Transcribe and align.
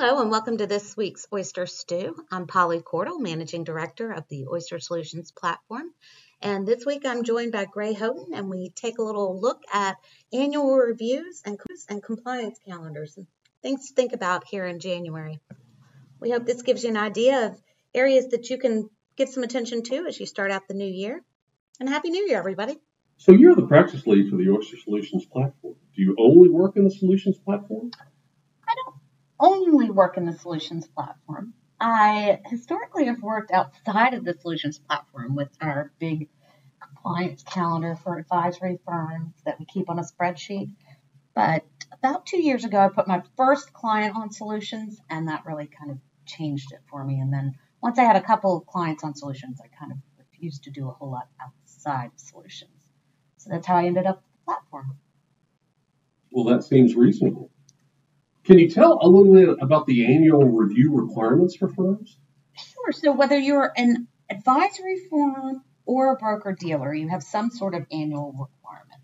Hello 0.00 0.22
and 0.22 0.30
welcome 0.30 0.56
to 0.58 0.66
this 0.68 0.96
week's 0.96 1.26
Oyster 1.32 1.66
Stew. 1.66 2.14
I'm 2.30 2.46
Polly 2.46 2.78
Cordell, 2.78 3.18
Managing 3.18 3.64
Director 3.64 4.12
of 4.12 4.28
the 4.28 4.46
Oyster 4.46 4.78
Solutions 4.78 5.32
platform. 5.32 5.90
And 6.40 6.68
this 6.68 6.86
week 6.86 7.04
I'm 7.04 7.24
joined 7.24 7.50
by 7.50 7.64
Gray 7.64 7.94
Houghton 7.94 8.32
and 8.32 8.48
we 8.48 8.70
take 8.76 8.98
a 8.98 9.02
little 9.02 9.40
look 9.40 9.60
at 9.74 9.96
annual 10.32 10.76
reviews 10.76 11.42
and, 11.44 11.58
and 11.88 12.00
compliance 12.00 12.60
calendars 12.64 13.16
and 13.16 13.26
things 13.60 13.88
to 13.88 13.94
think 13.94 14.12
about 14.12 14.46
here 14.46 14.66
in 14.66 14.78
January. 14.78 15.40
We 16.20 16.30
hope 16.30 16.46
this 16.46 16.62
gives 16.62 16.84
you 16.84 16.90
an 16.90 16.96
idea 16.96 17.48
of 17.48 17.60
areas 17.92 18.28
that 18.28 18.50
you 18.50 18.58
can 18.58 18.88
give 19.16 19.28
some 19.28 19.42
attention 19.42 19.82
to 19.82 20.06
as 20.06 20.20
you 20.20 20.26
start 20.26 20.52
out 20.52 20.68
the 20.68 20.74
new 20.74 20.86
year. 20.86 21.24
And 21.80 21.88
Happy 21.88 22.10
New 22.10 22.24
Year, 22.28 22.38
everybody. 22.38 22.78
So 23.16 23.32
you're 23.32 23.56
the 23.56 23.66
practice 23.66 24.06
lead 24.06 24.30
for 24.30 24.36
the 24.36 24.48
Oyster 24.48 24.76
Solutions 24.76 25.26
platform. 25.26 25.74
Do 25.96 26.02
you 26.02 26.14
only 26.20 26.50
work 26.50 26.76
in 26.76 26.84
the 26.84 26.90
solutions 26.92 27.36
platform? 27.36 27.90
Only 29.40 29.90
work 29.90 30.16
in 30.16 30.26
the 30.26 30.32
solutions 30.32 30.86
platform. 30.86 31.54
I 31.80 32.40
historically 32.46 33.06
have 33.06 33.22
worked 33.22 33.52
outside 33.52 34.14
of 34.14 34.24
the 34.24 34.34
solutions 34.40 34.78
platform 34.78 35.36
with 35.36 35.50
our 35.60 35.92
big 36.00 36.28
compliance 36.80 37.44
calendar 37.44 37.96
for 37.96 38.18
advisory 38.18 38.80
firms 38.84 39.34
that 39.44 39.58
we 39.58 39.64
keep 39.64 39.88
on 39.88 39.98
a 39.98 40.02
spreadsheet. 40.02 40.74
But 41.34 41.64
about 41.92 42.26
two 42.26 42.42
years 42.42 42.64
ago, 42.64 42.78
I 42.78 42.88
put 42.88 43.06
my 43.06 43.22
first 43.36 43.72
client 43.72 44.16
on 44.16 44.32
solutions, 44.32 45.00
and 45.08 45.28
that 45.28 45.46
really 45.46 45.66
kind 45.66 45.92
of 45.92 45.98
changed 46.26 46.72
it 46.72 46.80
for 46.90 47.04
me. 47.04 47.20
And 47.20 47.32
then 47.32 47.54
once 47.80 47.98
I 47.98 48.02
had 48.02 48.16
a 48.16 48.22
couple 48.22 48.56
of 48.56 48.66
clients 48.66 49.04
on 49.04 49.14
solutions, 49.14 49.60
I 49.62 49.68
kind 49.78 49.92
of 49.92 49.98
refused 50.18 50.64
to 50.64 50.70
do 50.70 50.88
a 50.88 50.92
whole 50.92 51.12
lot 51.12 51.28
outside 51.40 52.06
of 52.06 52.18
solutions. 52.18 52.72
So 53.36 53.50
that's 53.50 53.66
how 53.66 53.76
I 53.76 53.84
ended 53.84 54.06
up 54.06 54.16
with 54.16 54.24
the 54.32 54.44
platform. 54.44 54.98
Well, 56.32 56.44
that 56.46 56.64
seems 56.64 56.96
reasonable. 56.96 57.50
Can 58.48 58.58
you 58.58 58.70
tell 58.70 58.98
a 59.02 59.06
little 59.06 59.34
bit 59.34 59.58
about 59.60 59.84
the 59.84 60.06
annual 60.06 60.42
review 60.42 60.90
requirements 60.94 61.54
for 61.54 61.68
firms? 61.68 62.16
Sure. 62.54 62.92
So 62.92 63.12
whether 63.12 63.38
you're 63.38 63.70
an 63.76 64.08
advisory 64.30 65.02
firm 65.10 65.62
or 65.84 66.14
a 66.14 66.16
broker 66.16 66.56
dealer, 66.58 66.94
you 66.94 67.08
have 67.08 67.22
some 67.22 67.50
sort 67.50 67.74
of 67.74 67.84
annual 67.92 68.32
requirement. 68.32 69.02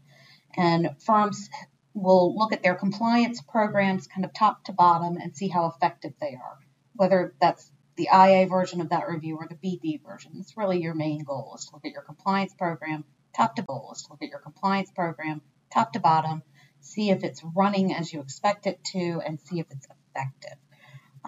And 0.57 0.99
firms 1.03 1.51
will 1.93 2.35
look 2.35 2.55
at 2.55 2.63
their 2.63 2.75
compliance 2.75 3.43
programs 3.43 4.07
kind 4.07 4.25
of 4.25 4.33
top 4.33 4.65
to 4.65 4.73
bottom 4.73 5.19
and 5.19 5.37
see 5.37 5.49
how 5.49 5.67
effective 5.67 6.15
they 6.23 6.39
are. 6.43 6.59
Whether 6.95 7.35
that's 7.39 7.71
the 7.97 8.09
IA 8.11 8.47
version 8.47 8.81
of 8.81 8.89
that 8.89 9.11
review 9.11 9.37
or 9.37 9.47
the 9.47 9.57
BD 9.57 10.03
version. 10.03 10.33
It's 10.37 10.57
really 10.57 10.81
your 10.81 10.95
main 10.95 11.23
goal 11.23 11.53
is 11.59 11.67
to 11.67 11.75
look 11.75 11.85
at 11.85 11.93
your 11.93 12.01
compliance 12.01 12.55
program 12.55 13.05
top 13.37 13.57
to 13.57 13.63
bottom. 13.63 13.93
Is 13.93 14.05
to 14.05 14.13
look 14.13 14.23
at 14.23 14.31
your 14.31 14.41
compliance 14.41 14.91
program 14.91 15.43
top 15.71 15.93
to 15.93 16.01
bottom 16.01 16.43
see 16.85 17.11
if 17.11 17.25
it's 17.25 17.43
running 17.57 17.95
as 17.95 18.13
you 18.13 18.21
expect 18.21 18.67
it 18.67 18.83
to, 18.93 19.21
and 19.25 19.41
see 19.41 19.61
if 19.61 19.67
it's 19.71 19.87
effective. 19.87 20.59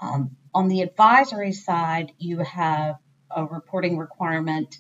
Um, 0.01 0.37
on 0.55 0.69
the 0.69 0.83
advisory 0.83 1.53
side, 1.53 2.13
you 2.19 2.39
have 2.39 2.97
a 3.31 3.45
reporting 3.45 3.99
requirement 3.99 4.79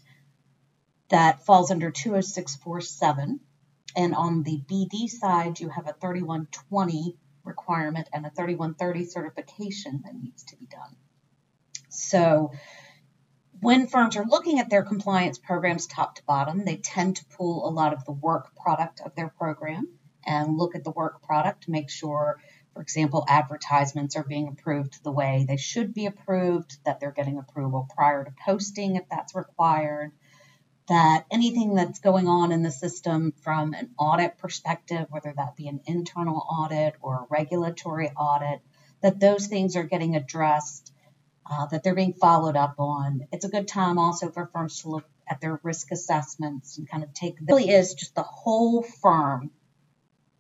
that 1.08 1.44
falls 1.44 1.70
under 1.70 1.91
20647. 1.91 3.41
And 3.97 4.14
on 4.14 4.42
the 4.42 4.60
BD 4.70 5.08
side, 5.08 5.58
you 5.58 5.70
have 5.70 5.88
a 5.88 5.94
3120 5.94 7.16
requirement 7.44 8.08
and 8.12 8.27
a 8.27 8.30
3130 8.30 9.04
certification 9.06 10.02
that 10.04 10.14
needs 10.14 10.44
to 10.44 10.56
be 10.56 10.66
done. 10.66 10.97
So, 11.88 12.52
when 13.60 13.86
firms 13.86 14.16
are 14.16 14.27
looking 14.27 14.58
at 14.60 14.69
their 14.69 14.82
compliance 14.82 15.38
programs 15.38 15.86
top 15.86 16.16
to 16.16 16.22
bottom, 16.24 16.66
they 16.66 16.77
tend 16.77 17.16
to 17.16 17.24
pull 17.36 17.66
a 17.66 17.70
lot 17.70 17.94
of 17.94 18.04
the 18.04 18.12
work 18.12 18.54
product 18.54 19.00
of 19.00 19.14
their 19.14 19.28
program 19.28 19.95
and 20.27 20.58
look 20.58 20.74
at 20.74 20.84
the 20.84 20.91
work 20.91 21.22
product 21.22 21.64
to 21.64 21.70
make 21.70 21.88
sure, 21.88 22.41
for 22.74 22.82
example, 22.82 23.24
advertisements 23.28 24.16
are 24.16 24.24
being 24.24 24.48
approved 24.48 25.02
the 25.02 25.12
way 25.12 25.46
they 25.48 25.56
should 25.56 25.94
be 25.94 26.06
approved, 26.06 26.77
that 26.84 27.00
they're 27.00 27.12
getting 27.12 27.38
approval 27.38 27.88
prior 27.94 28.25
to 28.25 28.32
posting 28.44 28.97
if 28.97 29.04
that's 29.09 29.34
required, 29.34 30.12
that 30.88 31.25
anything 31.31 31.75
that's 31.75 32.00
going 32.00 32.28
on 32.28 32.53
in 32.53 32.62
the 32.62 32.70
system 32.70 33.32
from 33.42 33.75
an 33.75 33.91
audit 33.98 34.38
perspective, 34.38 35.06
whether 35.10 35.32
that 35.37 35.56
be 35.56 35.69
an 35.69 35.81
internal 35.87 36.44
audit 36.50 36.94
or 37.00 37.14
a 37.14 37.26
regulatory 37.31 38.10
audit, 38.10 38.60
that 39.03 39.20
those 39.20 39.47
things 39.47 39.76
are 39.76 39.84
getting 39.84 40.16
addressed. 40.16 40.93
Uh, 41.48 41.64
that 41.66 41.84
they're 41.84 41.94
being 41.94 42.12
followed 42.12 42.56
up 42.56 42.75
on. 42.81 43.28
It's 43.31 43.44
a 43.44 43.48
good 43.48 43.69
time 43.69 43.98
also 43.98 44.31
for 44.32 44.50
firms 44.53 44.82
to 44.82 44.88
look 44.88 45.04
at 45.28 45.41
their 45.41 45.60
risk 45.62 45.91
assessments 45.93 46.78
and 46.78 46.88
kind 46.88 47.03
of 47.03 47.12
take 47.14 47.37
really 47.41 47.69
is 47.69 47.94
just 47.94 48.14
the 48.14 48.22
whole 48.22 48.82
firm 48.82 49.50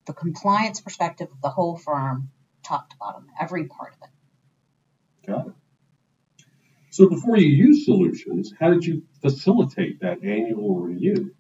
the 0.06 0.12
compliance 0.12 0.80
perspective 0.80 1.28
of 1.30 1.40
the 1.40 1.50
whole 1.50 1.76
firm, 1.76 2.30
top 2.62 2.90
to 2.90 2.96
bottom, 2.96 3.26
every 3.40 3.64
part 3.64 3.94
of 3.94 4.08
it. 4.08 5.26
Got 5.26 5.46
it. 5.48 5.52
So 6.90 7.08
before 7.08 7.36
you 7.36 7.48
use 7.48 7.84
solutions, 7.84 8.52
how 8.58 8.70
did 8.70 8.84
you 8.84 9.02
facilitate 9.20 10.00
that 10.00 10.24
annual 10.24 10.76
review? 10.80 11.34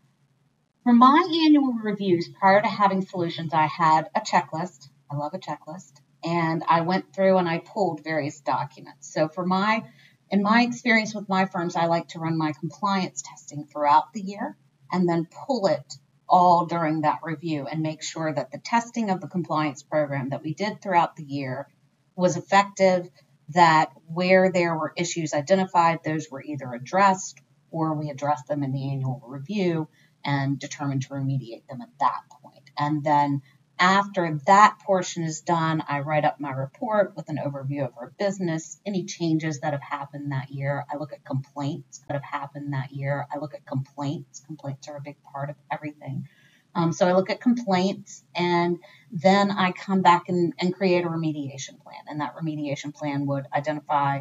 For 0.82 0.92
my 0.92 1.28
annual 1.46 1.72
reviews, 1.82 2.28
prior 2.28 2.60
to 2.60 2.68
having 2.68 3.02
solutions, 3.02 3.54
I 3.54 3.66
had 3.66 4.10
a 4.14 4.20
checklist. 4.20 4.88
I 5.10 5.16
love 5.16 5.34
a 5.34 5.38
checklist. 5.38 5.92
And 6.22 6.62
I 6.68 6.82
went 6.82 7.14
through 7.14 7.38
and 7.38 7.48
I 7.48 7.58
pulled 7.58 8.04
various 8.04 8.40
documents. 8.40 9.12
So 9.12 9.28
for 9.28 9.46
my 9.46 9.84
in 10.30 10.42
my 10.42 10.62
experience 10.62 11.14
with 11.14 11.28
my 11.28 11.46
firms, 11.46 11.76
I 11.76 11.86
like 11.86 12.08
to 12.08 12.18
run 12.18 12.36
my 12.36 12.52
compliance 12.52 13.22
testing 13.22 13.66
throughout 13.66 14.12
the 14.12 14.20
year 14.20 14.56
and 14.90 15.08
then 15.08 15.26
pull 15.46 15.68
it 15.68 15.94
all 16.28 16.66
during 16.66 17.02
that 17.02 17.20
review 17.22 17.66
and 17.66 17.82
make 17.82 18.02
sure 18.02 18.32
that 18.32 18.50
the 18.50 18.58
testing 18.58 19.10
of 19.10 19.20
the 19.20 19.28
compliance 19.28 19.82
program 19.82 20.30
that 20.30 20.42
we 20.42 20.54
did 20.54 20.80
throughout 20.80 21.16
the 21.16 21.24
year 21.24 21.68
was 22.16 22.36
effective, 22.36 23.08
that 23.50 23.92
where 24.06 24.50
there 24.50 24.76
were 24.76 24.92
issues 24.96 25.32
identified, 25.32 26.00
those 26.04 26.28
were 26.30 26.42
either 26.42 26.72
addressed 26.72 27.40
or 27.70 27.94
we 27.94 28.10
addressed 28.10 28.46
them 28.48 28.62
in 28.62 28.72
the 28.72 28.90
annual 28.90 29.22
review 29.26 29.88
and 30.24 30.58
determined 30.58 31.02
to 31.02 31.10
remediate 31.10 31.66
them 31.68 31.80
at 31.80 31.98
that 32.00 32.20
point. 32.42 32.70
And 32.76 33.04
then 33.04 33.42
after 33.78 34.40
that 34.46 34.78
portion 34.80 35.22
is 35.24 35.40
done, 35.42 35.82
I 35.86 36.00
write 36.00 36.24
up 36.24 36.40
my 36.40 36.50
report 36.50 37.14
with 37.16 37.28
an 37.28 37.38
overview 37.44 37.84
of 37.84 37.92
our 37.98 38.12
business, 38.18 38.80
any 38.86 39.04
changes 39.04 39.60
that 39.60 39.72
have 39.72 39.82
happened 39.82 40.32
that 40.32 40.50
year. 40.50 40.84
I 40.90 40.96
look 40.96 41.12
at 41.12 41.24
complaints 41.24 42.02
that 42.08 42.14
have 42.14 42.24
happened 42.24 42.72
that 42.72 42.92
year. 42.92 43.26
I 43.32 43.38
look 43.38 43.54
at 43.54 43.66
complaints. 43.66 44.40
Complaints 44.40 44.88
are 44.88 44.96
a 44.96 45.00
big 45.00 45.16
part 45.22 45.50
of 45.50 45.56
everything. 45.70 46.28
Um, 46.74 46.92
so 46.92 47.08
I 47.08 47.12
look 47.12 47.30
at 47.30 47.40
complaints 47.40 48.22
and 48.34 48.78
then 49.10 49.50
I 49.50 49.72
come 49.72 50.02
back 50.02 50.28
and, 50.28 50.52
and 50.58 50.74
create 50.74 51.04
a 51.04 51.08
remediation 51.08 51.80
plan. 51.82 52.02
And 52.06 52.20
that 52.20 52.36
remediation 52.36 52.94
plan 52.94 53.26
would 53.26 53.46
identify 53.54 54.20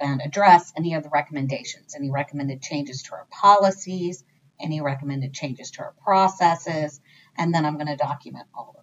and 0.00 0.20
address 0.20 0.72
any 0.76 0.94
of 0.94 1.04
the 1.04 1.08
recommendations, 1.08 1.94
any 1.94 2.10
recommended 2.10 2.62
changes 2.62 3.02
to 3.04 3.12
our 3.12 3.26
policies, 3.30 4.24
any 4.60 4.80
recommended 4.80 5.32
changes 5.32 5.70
to 5.72 5.82
our 5.82 5.94
processes, 6.02 7.00
and 7.36 7.54
then 7.54 7.64
I'm 7.64 7.74
going 7.74 7.86
to 7.86 7.96
document 7.96 8.46
all. 8.54 8.73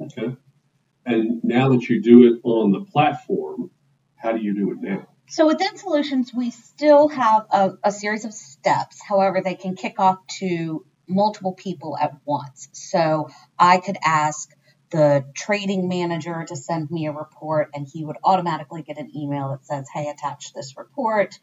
Okay. 0.00 0.36
And 1.04 1.42
now 1.44 1.68
that 1.70 1.88
you 1.88 2.02
do 2.02 2.26
it 2.26 2.40
on 2.42 2.72
the 2.72 2.80
platform, 2.80 3.70
how 4.16 4.32
do 4.32 4.40
you 4.40 4.54
do 4.54 4.72
it 4.72 4.78
now? 4.80 5.06
So 5.28 5.46
within 5.46 5.76
solutions, 5.76 6.32
we 6.34 6.50
still 6.50 7.08
have 7.08 7.46
a, 7.50 7.72
a 7.84 7.92
series 7.92 8.24
of 8.24 8.32
steps. 8.32 9.00
However, 9.02 9.40
they 9.40 9.54
can 9.54 9.74
kick 9.74 9.98
off 9.98 10.18
to 10.38 10.84
multiple 11.08 11.52
people 11.52 11.96
at 11.96 12.16
once. 12.24 12.68
So 12.72 13.28
I 13.58 13.78
could 13.78 13.98
ask 14.04 14.50
the 14.90 15.24
trading 15.34 15.88
manager 15.88 16.44
to 16.44 16.56
send 16.56 16.90
me 16.90 17.06
a 17.06 17.12
report, 17.12 17.70
and 17.74 17.88
he 17.92 18.04
would 18.04 18.16
automatically 18.22 18.82
get 18.82 18.98
an 18.98 19.10
email 19.16 19.50
that 19.50 19.66
says, 19.66 19.88
Hey, 19.92 20.08
attach 20.08 20.52
this 20.52 20.76
report. 20.76 21.38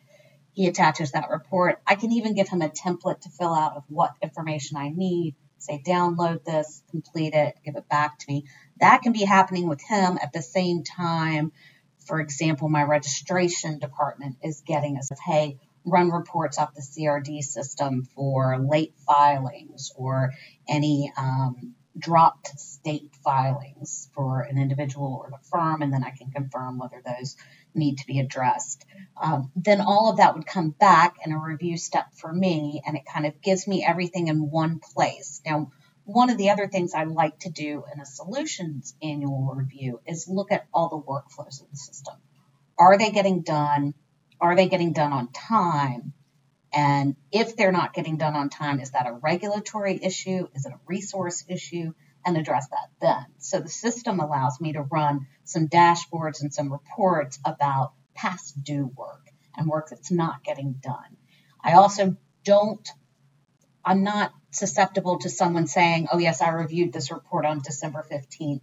He 0.53 0.67
attaches 0.67 1.11
that 1.11 1.29
report. 1.29 1.81
I 1.85 1.95
can 1.95 2.11
even 2.11 2.35
give 2.35 2.47
him 2.47 2.61
a 2.61 2.69
template 2.69 3.21
to 3.21 3.29
fill 3.29 3.53
out 3.53 3.75
of 3.75 3.83
what 3.89 4.11
information 4.21 4.77
I 4.77 4.89
need 4.89 5.35
say, 5.63 5.81
download 5.85 6.43
this, 6.43 6.83
complete 6.91 7.33
it, 7.33 7.55
give 7.63 7.75
it 7.75 7.87
back 7.89 8.19
to 8.19 8.25
me. 8.27 8.45
That 8.79 9.01
can 9.01 9.13
be 9.13 9.23
happening 9.23 9.67
with 9.67 9.81
him 9.81 10.17
at 10.21 10.33
the 10.33 10.41
same 10.41 10.83
time. 10.83 11.51
For 12.05 12.19
example, 12.19 12.69
my 12.69 12.83
registration 12.83 13.79
department 13.79 14.37
is 14.43 14.61
getting 14.65 14.97
us, 14.97 15.09
hey, 15.25 15.57
run 15.85 16.11
reports 16.11 16.57
off 16.57 16.73
the 16.73 16.81
CRD 16.81 17.41
system 17.43 18.03
for 18.15 18.57
late 18.59 18.93
filings 19.05 19.91
or 19.95 20.31
any 20.67 21.11
um, 21.17 21.75
dropped 21.97 22.47
state 22.59 23.11
filings 23.23 24.09
for 24.13 24.41
an 24.41 24.57
individual 24.57 25.21
or 25.23 25.29
the 25.29 25.47
firm, 25.49 25.81
and 25.81 25.93
then 25.93 26.03
I 26.03 26.11
can 26.11 26.31
confirm 26.31 26.77
whether 26.77 27.01
those 27.05 27.35
need 27.75 27.97
to 27.99 28.07
be 28.07 28.19
addressed. 28.19 28.85
Um, 29.21 29.51
then 29.55 29.81
all 29.81 30.09
of 30.09 30.17
that 30.17 30.35
would 30.35 30.45
come 30.45 30.71
back 30.71 31.17
in 31.25 31.31
a 31.31 31.39
review 31.39 31.77
step 31.77 32.13
for 32.15 32.31
me, 32.31 32.81
and 32.85 32.97
it 32.97 33.05
kind 33.05 33.25
of 33.25 33.41
gives 33.41 33.67
me 33.67 33.85
everything 33.87 34.27
in 34.27 34.49
one 34.49 34.79
place. 34.79 35.41
Now, 35.45 35.71
one 36.05 36.29
of 36.29 36.37
the 36.37 36.49
other 36.49 36.67
things 36.67 36.93
I 36.93 37.05
like 37.05 37.39
to 37.39 37.49
do 37.49 37.83
in 37.93 38.01
a 38.01 38.05
solutions 38.05 38.93
annual 39.01 39.53
review 39.55 40.01
is 40.05 40.27
look 40.27 40.51
at 40.51 40.67
all 40.73 40.89
the 40.89 40.97
workflows 40.97 41.61
of 41.61 41.69
the 41.69 41.77
system. 41.77 42.15
Are 42.77 42.97
they 42.97 43.11
getting 43.11 43.41
done? 43.41 43.93
Are 44.41 44.55
they 44.55 44.67
getting 44.67 44.93
done 44.93 45.13
on 45.13 45.31
time? 45.31 46.13
And 46.73 47.15
if 47.31 47.55
they're 47.55 47.71
not 47.71 47.93
getting 47.93 48.17
done 48.17 48.35
on 48.35 48.49
time, 48.49 48.79
is 48.79 48.91
that 48.91 49.07
a 49.07 49.13
regulatory 49.13 49.99
issue? 50.03 50.47
Is 50.55 50.65
it 50.65 50.73
a 50.73 50.79
resource 50.87 51.45
issue? 51.47 51.93
And 52.25 52.37
address 52.37 52.67
that 52.69 52.89
then. 53.01 53.25
So 53.37 53.59
the 53.59 53.69
system 53.69 54.19
allows 54.19 54.59
me 54.59 54.73
to 54.73 54.81
run 54.81 55.27
some 55.43 55.67
dashboards 55.67 56.41
and 56.41 56.53
some 56.53 56.71
reports 56.71 57.39
about 57.45 57.93
past 58.15 58.63
due 58.63 58.91
work 58.95 59.27
and 59.55 59.67
work 59.67 59.89
that's 59.89 60.11
not 60.11 60.43
getting 60.43 60.73
done. 60.81 61.17
I 61.63 61.73
also 61.73 62.17
don't, 62.43 62.87
I'm 63.85 64.03
not 64.03 64.31
susceptible 64.51 65.19
to 65.19 65.29
someone 65.29 65.67
saying, 65.67 66.07
oh, 66.11 66.17
yes, 66.17 66.41
I 66.41 66.49
reviewed 66.49 66.93
this 66.93 67.11
report 67.11 67.45
on 67.45 67.61
December 67.61 68.05
15th, 68.09 68.61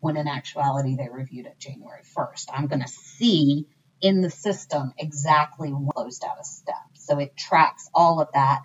when 0.00 0.16
in 0.16 0.28
actuality 0.28 0.96
they 0.96 1.08
reviewed 1.10 1.46
it 1.46 1.58
January 1.58 2.02
1st. 2.16 2.46
I'm 2.52 2.66
going 2.66 2.82
to 2.82 2.88
see 2.88 3.66
in 4.00 4.20
the 4.20 4.30
system 4.30 4.92
exactly 4.98 5.72
closed 5.94 6.24
out 6.24 6.40
a 6.40 6.44
step. 6.44 6.74
So 6.94 7.18
it 7.18 7.36
tracks 7.36 7.88
all 7.94 8.20
of 8.20 8.28
that 8.34 8.62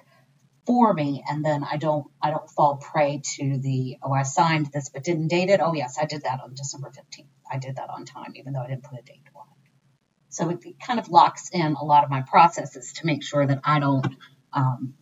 for 0.65 0.93
me 0.93 1.23
and 1.27 1.43
then 1.43 1.63
I 1.63 1.77
don't 1.77 2.07
I 2.21 2.29
don't 2.29 2.49
fall 2.49 2.77
prey 2.77 3.21
to 3.37 3.57
the 3.57 3.97
oh 4.03 4.11
I 4.11 4.23
signed 4.23 4.67
this 4.73 4.89
but 4.89 5.03
didn't 5.03 5.27
date 5.27 5.49
it. 5.49 5.59
Oh 5.61 5.73
yes, 5.73 5.97
I 5.99 6.05
did 6.05 6.23
that 6.23 6.39
on 6.43 6.53
December 6.53 6.91
15th. 6.91 7.25
I 7.51 7.57
did 7.57 7.77
that 7.77 7.89
on 7.89 8.05
time 8.05 8.33
even 8.35 8.53
though 8.53 8.61
I 8.61 8.67
didn't 8.67 8.83
put 8.83 8.99
a 8.99 9.01
date 9.01 9.23
on 9.35 9.45
it. 9.65 9.71
So 10.29 10.49
it, 10.49 10.59
kind 10.79 10.99
of 10.99 11.09
locks 11.09 11.49
in 11.51 11.73
a 11.73 11.83
lot 11.83 12.03
of 12.03 12.09
my 12.09 12.21
processes 12.21 12.93
to 12.93 13.05
make 13.05 13.23
sure 13.23 13.45
that 13.45 13.59
I 13.63 13.79
don't 13.79 14.15
um, 14.53 14.93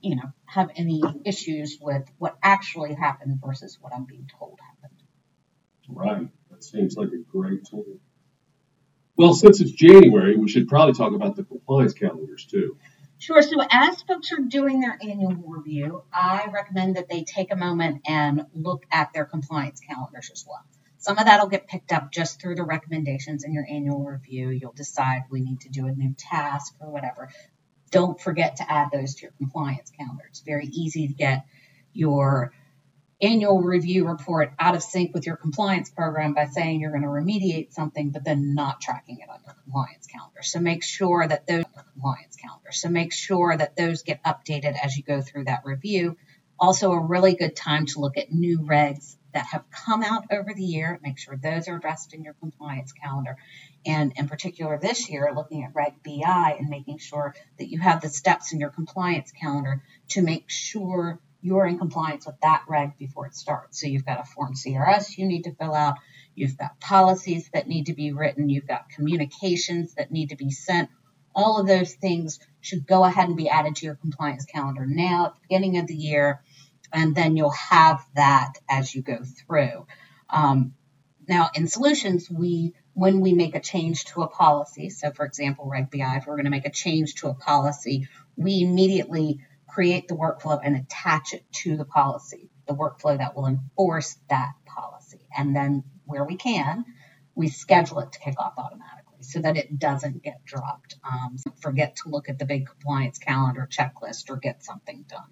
you 0.00 0.16
know 0.16 0.32
have 0.46 0.70
any 0.76 1.02
issues 1.24 1.78
with 1.80 2.08
what 2.18 2.36
actually 2.42 2.94
happened 2.94 3.40
versus 3.44 3.76
what 3.80 3.92
I'm 3.94 4.04
being 4.04 4.28
told 4.38 4.58
happened. 4.60 5.02
Right. 5.88 6.28
That 6.50 6.64
seems 6.64 6.96
like 6.96 7.08
a 7.08 7.18
great 7.30 7.64
tool. 7.64 7.84
Well, 9.16 9.34
since 9.34 9.60
it's 9.60 9.72
January, 9.72 10.36
we 10.36 10.48
should 10.48 10.68
probably 10.68 10.94
talk 10.94 11.12
about 11.12 11.34
the 11.34 11.42
compliance 11.42 11.92
calendars 11.92 12.46
too. 12.46 12.76
Sure. 13.18 13.42
So 13.42 13.56
as 13.68 14.00
folks 14.02 14.32
are 14.32 14.40
doing 14.40 14.80
their 14.80 14.96
annual 15.02 15.34
review, 15.34 16.04
I 16.12 16.46
recommend 16.52 16.96
that 16.96 17.08
they 17.08 17.24
take 17.24 17.52
a 17.52 17.56
moment 17.56 18.02
and 18.06 18.46
look 18.54 18.84
at 18.92 19.12
their 19.12 19.24
compliance 19.24 19.80
calendars 19.80 20.30
as 20.32 20.44
well. 20.48 20.64
Some 20.98 21.18
of 21.18 21.24
that 21.26 21.40
will 21.40 21.48
get 21.48 21.66
picked 21.66 21.92
up 21.92 22.12
just 22.12 22.40
through 22.40 22.54
the 22.54 22.64
recommendations 22.64 23.44
in 23.44 23.52
your 23.52 23.66
annual 23.68 24.04
review. 24.04 24.50
You'll 24.50 24.72
decide 24.72 25.22
we 25.30 25.40
need 25.40 25.60
to 25.60 25.68
do 25.68 25.86
a 25.86 25.92
new 25.92 26.14
task 26.16 26.74
or 26.80 26.90
whatever. 26.90 27.28
Don't 27.90 28.20
forget 28.20 28.56
to 28.56 28.70
add 28.70 28.90
those 28.92 29.16
to 29.16 29.22
your 29.22 29.32
compliance 29.32 29.90
calendar. 29.90 30.24
It's 30.28 30.40
very 30.40 30.66
easy 30.66 31.08
to 31.08 31.14
get 31.14 31.44
your 31.92 32.52
annual 33.20 33.60
review 33.60 34.06
report 34.06 34.52
out 34.58 34.74
of 34.74 34.82
sync 34.82 35.12
with 35.12 35.26
your 35.26 35.36
compliance 35.36 35.90
program 35.90 36.34
by 36.34 36.46
saying 36.46 36.80
you're 36.80 36.90
going 36.92 37.02
to 37.02 37.08
remediate 37.08 37.72
something, 37.72 38.10
but 38.10 38.24
then 38.24 38.54
not 38.54 38.80
tracking 38.80 39.18
it 39.18 39.28
on 39.28 39.40
your 39.44 39.54
compliance 39.64 40.06
calendar. 40.06 40.42
So 40.42 40.60
make 40.60 40.84
sure 40.84 41.26
that 41.26 41.46
those 41.46 41.64
compliance 41.94 42.36
calendar. 42.36 42.70
So 42.70 42.88
make 42.88 43.12
sure 43.12 43.56
that 43.56 43.76
those 43.76 44.02
get 44.02 44.22
updated 44.22 44.76
as 44.82 44.96
you 44.96 45.02
go 45.02 45.20
through 45.20 45.44
that 45.44 45.62
review. 45.64 46.16
Also, 46.60 46.92
a 46.92 47.00
really 47.00 47.34
good 47.34 47.54
time 47.54 47.86
to 47.86 48.00
look 48.00 48.16
at 48.16 48.32
new 48.32 48.60
regs 48.60 49.16
that 49.32 49.46
have 49.46 49.64
come 49.70 50.02
out 50.02 50.24
over 50.32 50.52
the 50.54 50.64
year. 50.64 50.98
Make 51.02 51.18
sure 51.18 51.36
those 51.36 51.68
are 51.68 51.76
addressed 51.76 52.14
in 52.14 52.24
your 52.24 52.34
compliance 52.34 52.92
calendar. 52.92 53.36
And 53.86 54.12
in 54.16 54.28
particular, 54.28 54.78
this 54.78 55.08
year, 55.08 55.32
looking 55.34 55.64
at 55.64 55.74
Reg 55.74 55.94
BI 56.04 56.56
and 56.58 56.68
making 56.68 56.98
sure 56.98 57.34
that 57.58 57.68
you 57.68 57.78
have 57.78 58.00
the 58.00 58.08
steps 58.08 58.52
in 58.52 58.60
your 58.60 58.70
compliance 58.70 59.32
calendar 59.32 59.82
to 60.10 60.22
make 60.22 60.50
sure 60.50 61.20
you're 61.40 61.66
in 61.66 61.78
compliance 61.78 62.26
with 62.26 62.40
that 62.42 62.64
reg 62.68 62.98
before 62.98 63.26
it 63.26 63.34
starts. 63.34 63.80
So 63.80 63.86
you've 63.86 64.06
got 64.06 64.20
a 64.20 64.24
form 64.24 64.54
CRS 64.54 65.16
you 65.16 65.26
need 65.26 65.44
to 65.44 65.54
fill 65.54 65.74
out, 65.74 65.96
you've 66.34 66.58
got 66.58 66.80
policies 66.80 67.48
that 67.52 67.68
need 67.68 67.86
to 67.86 67.94
be 67.94 68.12
written, 68.12 68.48
you've 68.48 68.66
got 68.66 68.90
communications 68.90 69.94
that 69.94 70.10
need 70.10 70.30
to 70.30 70.36
be 70.36 70.50
sent. 70.50 70.90
All 71.34 71.60
of 71.60 71.66
those 71.66 71.94
things 71.94 72.40
should 72.60 72.86
go 72.86 73.04
ahead 73.04 73.28
and 73.28 73.36
be 73.36 73.48
added 73.48 73.76
to 73.76 73.86
your 73.86 73.94
compliance 73.94 74.44
calendar 74.44 74.86
now 74.86 75.26
at 75.26 75.34
the 75.34 75.40
beginning 75.42 75.78
of 75.78 75.86
the 75.86 75.94
year, 75.94 76.42
and 76.92 77.14
then 77.14 77.36
you'll 77.36 77.50
have 77.50 78.04
that 78.16 78.54
as 78.68 78.94
you 78.94 79.02
go 79.02 79.18
through. 79.22 79.86
Um, 80.30 80.74
now, 81.28 81.50
in 81.54 81.68
solutions, 81.68 82.28
we 82.30 82.74
when 82.94 83.20
we 83.20 83.32
make 83.32 83.54
a 83.54 83.60
change 83.60 84.06
to 84.06 84.22
a 84.22 84.28
policy, 84.28 84.90
so 84.90 85.12
for 85.12 85.24
example, 85.24 85.68
Reg 85.68 85.88
BI, 85.88 86.16
if 86.16 86.26
we're 86.26 86.34
going 86.34 86.46
to 86.46 86.50
make 86.50 86.66
a 86.66 86.70
change 86.70 87.14
to 87.16 87.28
a 87.28 87.34
policy, 87.34 88.08
we 88.36 88.60
immediately 88.62 89.40
create 89.78 90.08
the 90.08 90.16
workflow 90.16 90.58
and 90.60 90.74
attach 90.74 91.32
it 91.34 91.44
to 91.52 91.76
the 91.76 91.84
policy, 91.84 92.50
the 92.66 92.74
workflow 92.74 93.16
that 93.16 93.36
will 93.36 93.46
enforce 93.46 94.18
that 94.28 94.50
policy. 94.66 95.20
And 95.36 95.54
then 95.54 95.84
where 96.04 96.24
we 96.24 96.34
can, 96.34 96.84
we 97.36 97.46
schedule 97.46 98.00
it 98.00 98.10
to 98.10 98.18
kick 98.18 98.34
off 98.40 98.54
automatically 98.58 99.18
so 99.20 99.38
that 99.38 99.56
it 99.56 99.78
doesn't 99.78 100.24
get 100.24 100.44
dropped. 100.44 100.96
Um, 101.08 101.36
forget 101.60 101.94
to 102.02 102.08
look 102.08 102.28
at 102.28 102.40
the 102.40 102.44
big 102.44 102.66
compliance 102.66 103.18
calendar 103.18 103.68
checklist 103.70 104.30
or 104.30 104.38
get 104.38 104.64
something 104.64 105.04
done. 105.08 105.30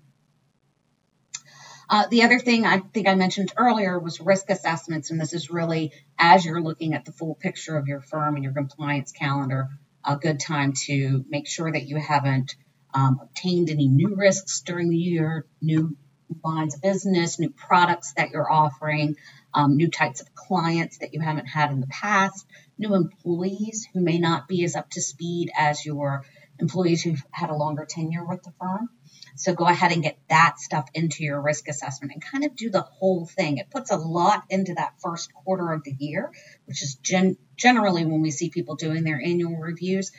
Uh, 1.90 2.06
the 2.08 2.22
other 2.22 2.38
thing 2.38 2.64
I 2.64 2.78
think 2.78 3.08
I 3.08 3.16
mentioned 3.16 3.52
earlier 3.56 3.98
was 3.98 4.20
risk 4.20 4.48
assessments, 4.48 5.10
and 5.10 5.20
this 5.20 5.32
is 5.32 5.50
really 5.50 5.90
as 6.20 6.44
you're 6.44 6.62
looking 6.62 6.94
at 6.94 7.04
the 7.04 7.10
full 7.10 7.34
picture 7.34 7.76
of 7.76 7.88
your 7.88 8.00
firm 8.00 8.36
and 8.36 8.44
your 8.44 8.52
compliance 8.52 9.10
calendar, 9.10 9.70
a 10.04 10.14
good 10.14 10.38
time 10.38 10.72
to 10.86 11.24
make 11.28 11.48
sure 11.48 11.72
that 11.72 11.88
you 11.88 11.96
haven't 11.96 12.54
um, 12.96 13.20
obtained 13.22 13.68
any 13.68 13.86
new 13.86 14.14
risks 14.16 14.62
during 14.62 14.88
the 14.88 14.96
year, 14.96 15.44
new 15.60 15.94
lines 16.42 16.74
of 16.74 16.80
business, 16.80 17.38
new 17.38 17.50
products 17.50 18.14
that 18.14 18.30
you're 18.30 18.50
offering, 18.50 19.16
um, 19.52 19.76
new 19.76 19.90
types 19.90 20.22
of 20.22 20.34
clients 20.34 20.98
that 20.98 21.12
you 21.12 21.20
haven't 21.20 21.44
had 21.44 21.70
in 21.70 21.80
the 21.80 21.86
past, 21.88 22.46
new 22.78 22.94
employees 22.94 23.86
who 23.92 24.00
may 24.00 24.18
not 24.18 24.48
be 24.48 24.64
as 24.64 24.76
up 24.76 24.88
to 24.90 25.02
speed 25.02 25.50
as 25.56 25.84
your 25.84 26.24
employees 26.58 27.02
who've 27.02 27.22
had 27.30 27.50
a 27.50 27.54
longer 27.54 27.84
tenure 27.84 28.24
with 28.24 28.42
the 28.42 28.52
firm. 28.58 28.88
So 29.36 29.54
go 29.54 29.66
ahead 29.66 29.92
and 29.92 30.02
get 30.02 30.18
that 30.30 30.58
stuff 30.58 30.88
into 30.94 31.22
your 31.22 31.42
risk 31.42 31.68
assessment 31.68 32.14
and 32.14 32.24
kind 32.24 32.44
of 32.44 32.56
do 32.56 32.70
the 32.70 32.80
whole 32.80 33.26
thing. 33.26 33.58
It 33.58 33.70
puts 33.70 33.90
a 33.90 33.98
lot 33.98 34.44
into 34.48 34.72
that 34.74 34.94
first 35.02 35.34
quarter 35.34 35.72
of 35.72 35.84
the 35.84 35.94
year, 35.98 36.32
which 36.64 36.82
is 36.82 36.94
gen- 36.94 37.36
generally 37.56 38.06
when 38.06 38.22
we 38.22 38.30
see 38.30 38.48
people 38.48 38.76
doing 38.76 39.04
their 39.04 39.20
annual 39.20 39.58
reviews 39.58 40.12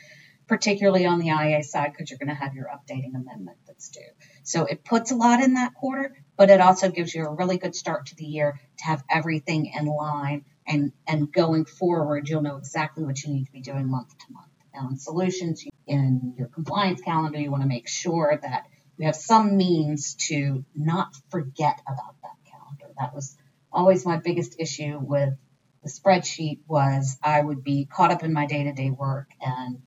particularly 0.48 1.06
on 1.06 1.18
the 1.18 1.28
IA 1.28 1.62
side, 1.62 1.92
because 1.92 2.10
you're 2.10 2.18
going 2.18 2.28
to 2.28 2.34
have 2.34 2.54
your 2.54 2.66
updating 2.66 3.14
amendment 3.14 3.58
that's 3.66 3.90
due. 3.90 4.00
So 4.42 4.64
it 4.64 4.82
puts 4.82 5.10
a 5.10 5.14
lot 5.16 5.40
in 5.40 5.54
that 5.54 5.74
quarter, 5.74 6.16
but 6.36 6.50
it 6.50 6.60
also 6.60 6.90
gives 6.90 7.14
you 7.14 7.26
a 7.26 7.34
really 7.34 7.58
good 7.58 7.76
start 7.76 8.06
to 8.06 8.16
the 8.16 8.24
year 8.24 8.58
to 8.78 8.84
have 8.84 9.04
everything 9.10 9.72
in 9.78 9.86
line. 9.86 10.44
And, 10.66 10.92
and 11.06 11.32
going 11.32 11.64
forward, 11.64 12.28
you'll 12.28 12.42
know 12.42 12.56
exactly 12.56 13.04
what 13.04 13.22
you 13.22 13.32
need 13.32 13.46
to 13.46 13.52
be 13.52 13.60
doing 13.60 13.90
month 13.90 14.16
to 14.18 14.32
month. 14.32 14.48
Now, 14.74 14.88
in 14.90 14.98
solutions, 14.98 15.64
in 15.86 16.34
your 16.36 16.48
compliance 16.48 17.00
calendar, 17.00 17.38
you 17.38 17.50
want 17.50 17.62
to 17.62 17.68
make 17.68 17.88
sure 17.88 18.38
that 18.40 18.64
you 18.96 19.06
have 19.06 19.16
some 19.16 19.56
means 19.56 20.14
to 20.28 20.64
not 20.74 21.14
forget 21.30 21.80
about 21.86 22.16
that 22.22 22.36
calendar. 22.50 22.94
That 22.98 23.14
was 23.14 23.36
always 23.72 24.04
my 24.04 24.16
biggest 24.18 24.56
issue 24.58 24.98
with 25.00 25.34
the 25.82 25.90
spreadsheet 25.90 26.60
was 26.66 27.18
I 27.22 27.40
would 27.40 27.62
be 27.62 27.86
caught 27.86 28.10
up 28.10 28.22
in 28.22 28.32
my 28.32 28.46
day-to-day 28.46 28.90
work 28.90 29.30
and 29.40 29.80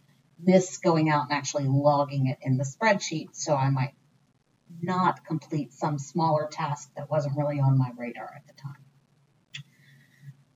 miss 0.43 0.77
going 0.77 1.09
out 1.09 1.25
and 1.29 1.33
actually 1.33 1.65
logging 1.67 2.27
it 2.27 2.39
in 2.41 2.57
the 2.57 2.63
spreadsheet. 2.63 3.29
So 3.33 3.55
I 3.55 3.69
might 3.69 3.93
not 4.81 5.25
complete 5.25 5.73
some 5.73 5.99
smaller 5.99 6.47
task 6.51 6.89
that 6.95 7.09
wasn't 7.09 7.37
really 7.37 7.59
on 7.59 7.77
my 7.77 7.91
radar 7.97 8.31
at 8.35 8.47
the 8.47 8.53
time. 8.61 8.75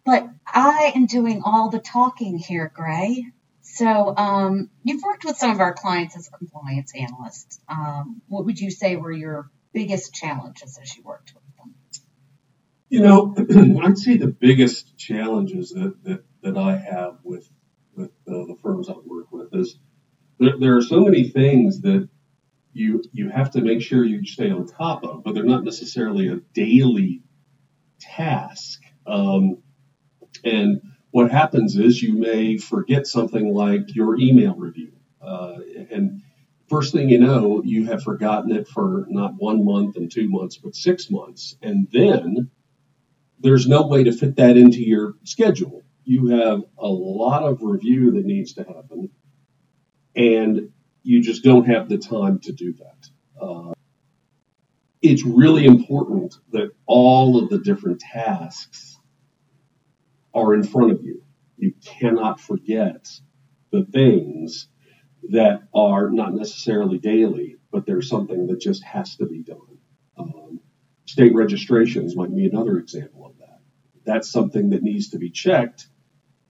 But 0.05 0.29
I 0.45 0.93
am 0.95 1.07
doing 1.07 1.41
all 1.43 1.69
the 1.69 1.79
talking 1.79 2.37
here, 2.37 2.71
Gray. 2.73 3.25
So 3.61 4.15
um, 4.15 4.69
you've 4.83 5.01
worked 5.01 5.25
with 5.25 5.37
some 5.37 5.51
of 5.51 5.59
our 5.59 5.73
clients 5.73 6.15
as 6.15 6.29
compliance 6.29 6.93
analysts. 6.95 7.59
Um, 7.67 8.21
what 8.27 8.45
would 8.45 8.59
you 8.59 8.69
say 8.69 8.95
were 8.95 9.11
your 9.11 9.49
biggest 9.73 10.13
challenges 10.13 10.77
as 10.81 10.95
you 10.95 11.03
worked 11.03 11.33
with 11.33 11.43
them? 11.57 11.75
You 12.89 13.01
know, 13.01 13.35
I'd 13.83 13.97
say 13.97 14.17
the 14.17 14.27
biggest 14.27 14.95
challenges 14.97 15.71
that, 15.71 15.95
that, 16.03 16.23
that 16.43 16.57
I 16.57 16.77
have 16.77 17.17
with 17.23 17.49
with 17.95 18.11
uh, 18.27 18.45
the 18.45 18.57
firms 18.61 18.89
I 18.89 18.93
work 19.05 19.31
with 19.31 19.53
is 19.53 19.77
there, 20.39 20.53
there 20.59 20.77
are 20.77 20.81
so 20.81 20.99
many 21.01 21.29
things 21.29 21.81
that 21.81 22.09
you 22.73 23.03
you 23.13 23.29
have 23.29 23.51
to 23.51 23.61
make 23.61 23.81
sure 23.81 24.03
you 24.03 24.25
stay 24.25 24.51
on 24.51 24.67
top 24.67 25.03
of, 25.03 25.23
but 25.23 25.33
they're 25.33 25.43
not 25.43 25.63
necessarily 25.63 26.27
a 26.27 26.37
daily 26.53 27.21
task. 27.99 28.81
Um, 29.07 29.59
and 30.43 30.81
what 31.11 31.31
happens 31.31 31.77
is 31.77 32.01
you 32.01 32.13
may 32.17 32.57
forget 32.57 33.07
something 33.07 33.53
like 33.53 33.95
your 33.95 34.19
email 34.19 34.55
review, 34.55 34.91
uh, 35.21 35.55
and 35.89 36.21
first 36.69 36.91
thing 36.91 37.09
you 37.09 37.19
know, 37.19 37.61
you 37.63 37.85
have 37.85 38.03
forgotten 38.03 38.51
it 38.51 38.67
for 38.67 39.05
not 39.07 39.35
one 39.37 39.63
month 39.63 39.95
and 39.95 40.11
two 40.11 40.27
months, 40.27 40.57
but 40.57 40.75
six 40.75 41.09
months, 41.09 41.55
and 41.61 41.87
then 41.93 42.49
there's 43.39 43.67
no 43.67 43.87
way 43.87 44.03
to 44.03 44.11
fit 44.11 44.35
that 44.35 44.57
into 44.57 44.81
your 44.81 45.13
schedule 45.23 45.84
you 46.05 46.27
have 46.27 46.63
a 46.77 46.87
lot 46.87 47.43
of 47.43 47.61
review 47.61 48.11
that 48.11 48.25
needs 48.25 48.53
to 48.53 48.63
happen, 48.63 49.09
and 50.15 50.69
you 51.03 51.21
just 51.21 51.43
don't 51.43 51.67
have 51.67 51.89
the 51.89 51.97
time 51.97 52.39
to 52.39 52.51
do 52.51 52.73
that. 52.73 53.09
Uh, 53.41 53.73
it's 55.01 55.23
really 55.23 55.65
important 55.65 56.35
that 56.51 56.71
all 56.85 57.41
of 57.43 57.49
the 57.49 57.59
different 57.59 57.99
tasks 57.99 58.97
are 60.33 60.53
in 60.53 60.63
front 60.63 60.91
of 60.91 61.03
you. 61.03 61.23
You 61.57 61.73
cannot 61.83 62.39
forget 62.39 63.07
the 63.71 63.85
things 63.85 64.67
that 65.29 65.63
are 65.73 66.09
not 66.09 66.33
necessarily 66.33 66.97
daily, 66.99 67.57
but 67.71 67.85
there's 67.85 68.09
something 68.09 68.47
that 68.47 68.59
just 68.59 68.83
has 68.83 69.15
to 69.17 69.25
be 69.25 69.41
done. 69.43 69.77
Um, 70.17 70.59
state 71.05 71.33
registrations 71.33 72.15
might 72.15 72.35
be 72.35 72.45
another 72.45 72.77
example 72.77 73.25
of 73.25 73.37
that. 73.39 73.59
That's 74.05 74.29
something 74.29 74.69
that 74.71 74.83
needs 74.83 75.09
to 75.09 75.17
be 75.17 75.31
checked. 75.31 75.87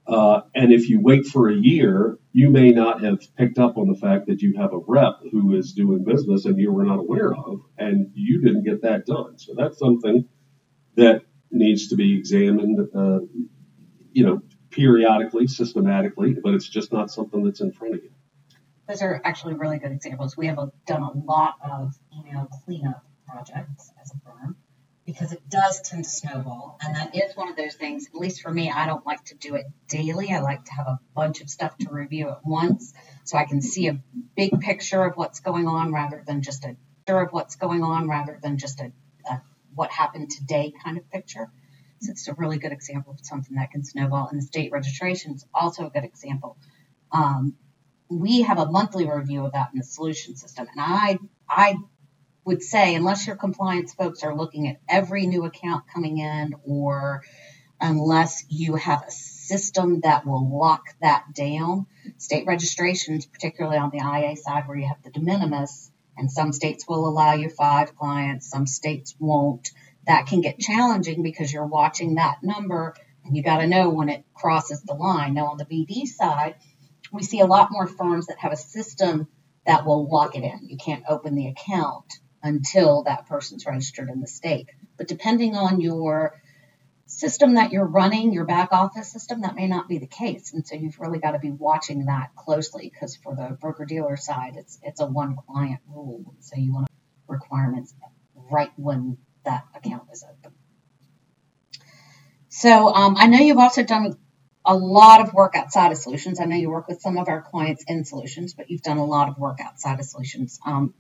Uh, 0.07 0.41
and 0.53 0.71
if 0.71 0.87
you 0.87 1.01
wait 1.01 1.25
for 1.25 1.49
a 1.49 1.55
year, 1.55 2.19
you 2.31 2.49
may 2.49 2.69
not 2.69 3.03
have 3.03 3.19
picked 3.35 3.57
up 3.57 3.77
on 3.77 3.87
the 3.87 3.95
fact 3.95 4.27
that 4.27 4.41
you 4.41 4.55
have 4.57 4.71
a 4.71 4.77
rep 4.87 5.15
who 5.31 5.55
is 5.55 5.73
doing 5.73 6.03
business 6.03 6.45
and 6.45 6.59
you 6.59 6.71
were 6.71 6.83
not 6.83 6.99
aware 6.99 7.33
of, 7.33 7.61
and 7.77 8.11
you 8.13 8.41
didn't 8.41 8.63
get 8.63 8.83
that 8.83 9.05
done. 9.05 9.39
So 9.39 9.53
that's 9.57 9.79
something 9.79 10.27
that 10.95 11.23
needs 11.49 11.87
to 11.87 11.95
be 11.95 12.17
examined, 12.17 12.87
uh, 12.95 13.19
you 14.11 14.25
know, 14.25 14.41
periodically, 14.69 15.47
systematically, 15.47 16.33
but 16.33 16.53
it's 16.53 16.67
just 16.67 16.91
not 16.91 17.09
something 17.09 17.43
that's 17.43 17.61
in 17.61 17.71
front 17.71 17.95
of 17.95 18.03
you. 18.03 18.11
Those 18.87 19.01
are 19.01 19.19
actually 19.23 19.55
really 19.55 19.79
good 19.79 19.91
examples. 19.91 20.37
We 20.37 20.47
have 20.47 20.59
done 20.85 21.01
a 21.01 21.11
lot 21.17 21.55
of 21.63 21.95
email 22.15 22.47
cleanup 22.63 23.03
projects 23.27 23.91
as 23.99 24.11
a 24.11 24.19
firm 24.19 24.54
because 25.15 25.31
it 25.31 25.47
does 25.49 25.81
tend 25.81 26.03
to 26.03 26.09
snowball. 26.09 26.77
And 26.81 26.93
that 26.95 27.15
is 27.15 27.35
one 27.37 27.47
of 27.47 27.55
those 27.55 27.75
things, 27.75 28.07
at 28.07 28.19
least 28.19 28.41
for 28.41 28.51
me, 28.51 28.69
I 28.69 28.85
don't 28.85 29.05
like 29.05 29.23
to 29.25 29.35
do 29.35 29.55
it 29.55 29.65
daily. 29.87 30.33
I 30.33 30.41
like 30.41 30.65
to 30.65 30.73
have 30.73 30.87
a 30.87 30.99
bunch 31.15 31.39
of 31.39 31.49
stuff 31.49 31.77
to 31.79 31.89
review 31.89 32.29
at 32.29 32.45
once 32.45 32.93
so 33.23 33.37
I 33.37 33.45
can 33.45 33.61
see 33.61 33.87
a 33.87 33.97
big 34.35 34.59
picture 34.59 35.03
of 35.05 35.15
what's 35.15 35.39
going 35.39 35.67
on 35.67 35.93
rather 35.93 36.21
than 36.27 36.41
just 36.41 36.65
a 36.65 36.75
picture 37.05 37.21
of 37.21 37.31
what's 37.31 37.55
going 37.55 37.81
on 37.81 38.09
rather 38.09 38.37
than 38.43 38.57
just 38.57 38.81
a, 38.81 38.91
a 39.29 39.41
what 39.73 39.89
happened 39.89 40.31
today 40.31 40.73
kind 40.83 40.97
of 40.97 41.09
picture. 41.09 41.49
So 42.01 42.11
it's 42.11 42.27
a 42.27 42.33
really 42.33 42.57
good 42.57 42.73
example 42.73 43.13
of 43.13 43.25
something 43.25 43.55
that 43.55 43.71
can 43.71 43.85
snowball. 43.85 44.27
And 44.29 44.41
the 44.41 44.45
state 44.45 44.73
registration 44.73 45.35
is 45.35 45.45
also 45.53 45.87
a 45.87 45.89
good 45.89 46.03
example. 46.03 46.57
Um, 47.13 47.55
we 48.09 48.41
have 48.41 48.59
a 48.59 48.65
monthly 48.65 49.09
review 49.09 49.45
of 49.45 49.53
that 49.53 49.69
in 49.71 49.79
the 49.79 49.85
solution 49.85 50.35
system. 50.35 50.67
And 50.75 50.81
I, 50.81 51.19
I 51.49 51.75
would 52.45 52.61
say, 52.61 52.93
unless 52.93 53.25
your 53.25 53.35
compliance 53.35 53.93
folks 53.93 54.23
are 54.23 54.35
looking 54.35 54.67
at 54.67 54.79
every 54.87 55.25
new 55.25 55.45
account 55.45 55.85
coming 55.91 56.19
in, 56.19 56.53
or 56.63 57.23
unless 57.81 58.45
you 58.49 58.75
have 58.75 59.03
a 59.05 59.11
system 59.11 60.01
that 60.01 60.25
will 60.25 60.57
lock 60.57 60.83
that 61.01 61.25
down, 61.33 61.87
state 62.17 62.45
registrations, 62.45 63.25
particularly 63.25 63.77
on 63.77 63.89
the 63.89 63.97
IA 63.97 64.35
side 64.37 64.67
where 64.67 64.77
you 64.77 64.87
have 64.87 65.01
the 65.03 65.09
de 65.09 65.19
minimis, 65.19 65.91
and 66.17 66.31
some 66.31 66.53
states 66.53 66.87
will 66.87 67.07
allow 67.07 67.33
you 67.33 67.49
five 67.49 67.95
clients, 67.95 68.49
some 68.49 68.67
states 68.67 69.15
won't. 69.19 69.71
That 70.07 70.27
can 70.27 70.41
get 70.41 70.59
challenging 70.59 71.23
because 71.23 71.51
you're 71.51 71.65
watching 71.65 72.15
that 72.15 72.43
number 72.43 72.95
and 73.25 73.35
you 73.35 73.41
got 73.41 73.57
to 73.57 73.67
know 73.67 73.89
when 73.89 74.09
it 74.09 74.23
crosses 74.35 74.83
the 74.83 74.93
line. 74.93 75.33
Now, 75.33 75.47
on 75.47 75.57
the 75.57 75.65
BD 75.65 76.05
side, 76.05 76.55
we 77.11 77.23
see 77.23 77.39
a 77.39 77.47
lot 77.47 77.71
more 77.71 77.87
firms 77.87 78.27
that 78.27 78.37
have 78.37 78.51
a 78.51 78.57
system 78.57 79.27
that 79.65 79.83
will 79.83 80.07
lock 80.07 80.35
it 80.35 80.43
in. 80.43 80.59
You 80.61 80.77
can't 80.77 81.03
open 81.09 81.33
the 81.33 81.47
account 81.47 82.19
until 82.45 83.03
that 83.03 83.27
person's 83.27 83.65
registered 83.65 84.09
in 84.09 84.21
the 84.21 84.27
state. 84.27 84.69
But 84.97 85.07
depending 85.07 85.55
on 85.55 85.81
your 85.81 86.39
system 87.07 87.55
that 87.55 87.71
you're 87.71 87.85
running, 87.85 88.33
your 88.33 88.45
back 88.45 88.71
office 88.71 89.11
system, 89.11 89.41
that 89.41 89.55
may 89.55 89.67
not 89.67 89.87
be 89.87 89.97
the 89.97 90.07
case. 90.07 90.53
And 90.53 90.65
so 90.65 90.75
you've 90.75 90.99
really 90.99 91.19
got 91.19 91.31
to 91.31 91.39
be 91.39 91.51
watching 91.51 92.05
that 92.05 92.35
closely 92.35 92.89
because 92.91 93.15
for 93.15 93.35
the 93.35 93.57
broker 93.59 93.85
dealer 93.85 94.15
side, 94.15 94.53
it's 94.55 94.79
it's 94.83 95.01
a 95.01 95.05
one 95.05 95.35
client 95.47 95.81
rule. 95.87 96.35
So 96.39 96.55
you 96.57 96.73
want 96.73 96.87
requirements 97.27 97.93
right 98.51 98.71
when 98.77 99.17
that 99.43 99.65
account 99.75 100.03
is 100.13 100.23
open. 100.23 100.53
So 102.49 102.93
um, 102.93 103.15
I 103.17 103.27
know 103.27 103.39
you've 103.39 103.57
also 103.57 103.83
done 103.83 104.17
a 104.65 104.75
lot 104.75 105.21
of 105.21 105.33
work 105.33 105.55
outside 105.55 105.91
of 105.91 105.97
solutions. 105.97 106.39
I 106.39 106.45
know 106.45 106.55
you 106.55 106.69
work 106.69 106.87
with 106.87 107.01
some 107.01 107.17
of 107.17 107.27
our 107.27 107.41
clients 107.41 107.83
in 107.87 108.05
solutions, 108.05 108.53
but 108.53 108.69
you've 108.69 108.81
done 108.81 108.97
a 108.97 109.05
lot 109.05 109.29
of 109.29 109.37
work 109.37 109.59
outside 109.63 109.99
of 109.99 110.05
solutions. 110.05 110.59
Um, 110.65 110.93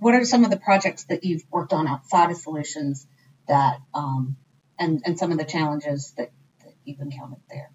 what 0.00 0.14
are 0.14 0.24
some 0.24 0.44
of 0.44 0.50
the 0.50 0.56
projects 0.56 1.04
that 1.04 1.24
you've 1.24 1.44
worked 1.50 1.72
on 1.72 1.86
outside 1.86 2.30
of 2.30 2.36
solutions 2.36 3.06
that 3.46 3.80
um, 3.94 4.36
and 4.78 5.02
and 5.04 5.18
some 5.18 5.30
of 5.30 5.38
the 5.38 5.44
challenges 5.44 6.12
that, 6.16 6.32
that 6.64 6.74
you've 6.84 7.00
encountered 7.00 7.42
there? 7.48 7.70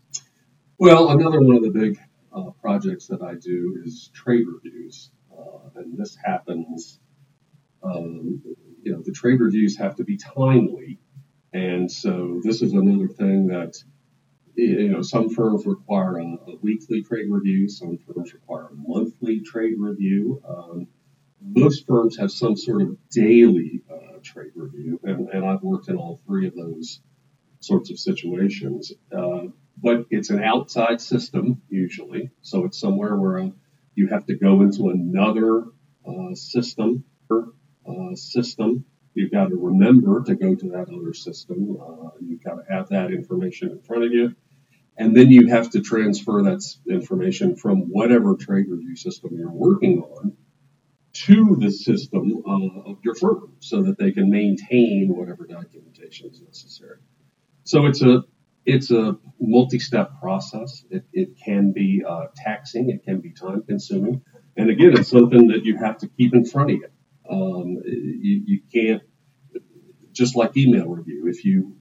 Well, 0.77 1.09
another 1.09 1.39
one 1.39 1.55
of 1.55 1.63
the 1.63 1.69
big 1.69 1.99
uh, 2.35 2.49
projects 2.61 3.07
that 3.07 3.21
I 3.21 3.35
do 3.35 3.81
is 3.85 4.09
trade 4.13 4.45
reviews, 4.47 5.11
uh, 5.31 5.69
and 5.75 5.97
this 5.97 6.17
happens. 6.23 6.99
Um, 7.83 8.41
you 8.81 8.91
know, 8.91 9.01
the 9.03 9.11
trade 9.11 9.39
reviews 9.39 9.77
have 9.77 9.95
to 9.97 10.03
be 10.03 10.17
timely, 10.17 10.99
and 11.53 11.89
so 11.91 12.41
this 12.43 12.61
is 12.61 12.73
another 12.73 13.07
thing 13.07 13.47
that 13.47 13.75
you 14.55 14.89
know, 14.89 15.01
some 15.01 15.29
firms 15.29 15.65
require 15.65 16.17
a, 16.17 16.23
a, 16.23 16.55
weekly 16.61 17.03
trade 17.03 17.25
review, 17.29 17.67
some 17.67 17.97
firms 17.97 18.33
require 18.33 18.67
a 18.67 18.73
monthly 18.73 19.41
trade 19.41 19.75
review. 19.77 20.41
Um, 20.47 20.87
most 21.55 21.87
firms 21.87 22.17
have 22.17 22.31
some 22.31 22.55
sort 22.55 22.81
of 22.81 22.97
daily 23.09 23.81
uh, 23.91 24.19
trade 24.23 24.51
review, 24.55 24.99
and, 25.03 25.29
and, 25.29 25.45
I've 25.45 25.61
worked 25.61 25.89
in 25.89 25.95
all 25.95 26.21
three 26.25 26.47
of 26.47 26.55
those 26.55 27.01
sorts 27.59 27.89
of 27.89 27.99
situations. 27.99 28.91
Uh, 29.15 29.47
but 29.81 30.05
it's 30.09 30.29
an 30.29 30.43
outside 30.43 31.01
system 31.01 31.61
usually, 31.69 32.31
so 32.41 32.65
it's 32.65 32.79
somewhere 32.79 33.15
where 33.15 33.39
uh, 33.39 33.49
you 33.93 34.07
have 34.07 34.25
to 34.27 34.35
go 34.35 34.61
into 34.61 34.89
another 34.89 35.65
uh, 36.07 36.33
system. 36.33 37.03
Uh, 37.29 38.15
system 38.15 38.85
You've 39.15 39.31
got 39.31 39.47
to 39.47 39.55
remember 39.55 40.21
to 40.23 40.35
go 40.35 40.55
to 40.55 40.69
that 40.71 40.89
other 40.93 41.13
system. 41.13 41.77
Uh, 41.81 42.09
you've 42.19 42.43
got 42.43 42.55
to 42.55 42.63
have 42.69 42.89
that 42.89 43.11
information 43.11 43.71
in 43.71 43.81
front 43.81 44.03
of 44.03 44.11
you. 44.11 44.35
And 44.97 45.15
then 45.15 45.31
you 45.31 45.47
have 45.47 45.69
to 45.71 45.81
transfer 45.81 46.43
that 46.43 46.63
information 46.89 47.55
from 47.55 47.83
whatever 47.89 48.35
trade 48.35 48.65
review 48.69 48.95
system 48.97 49.31
you're 49.37 49.49
working 49.49 50.01
on 50.01 50.35
to 51.15 51.57
the 51.59 51.71
system 51.71 52.43
uh, 52.45 52.91
of 52.91 52.97
your 53.03 53.15
firm 53.15 53.53
so 53.59 53.83
that 53.83 53.97
they 53.97 54.11
can 54.11 54.29
maintain 54.29 55.13
whatever 55.15 55.45
documentation 55.45 56.29
is 56.29 56.41
necessary. 56.41 56.99
So 57.63 57.85
it's 57.85 58.01
a 58.01 58.23
it's 58.65 58.91
a 58.91 59.17
multi-step 59.39 60.19
process. 60.19 60.83
It, 60.89 61.05
it 61.13 61.29
can 61.43 61.71
be 61.71 62.03
uh, 62.07 62.25
taxing. 62.35 62.89
It 62.89 63.03
can 63.03 63.21
be 63.21 63.31
time-consuming. 63.31 64.23
And 64.57 64.71
again, 64.71 64.97
it's 64.97 65.09
something 65.09 65.49
that 65.49 65.65
you 65.65 65.77
have 65.77 65.99
to 65.99 66.07
keep 66.07 66.33
in 66.33 66.45
front 66.45 66.71
of 66.71 66.77
you. 66.77 66.87
Um, 67.29 67.83
you, 67.85 68.41
you 68.45 68.61
can't 68.73 69.03
just 70.11 70.35
like 70.35 70.57
email 70.57 70.87
review. 70.87 71.27
If 71.27 71.45
you 71.45 71.77